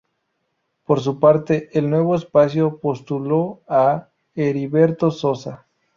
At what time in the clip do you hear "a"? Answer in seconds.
3.67-4.07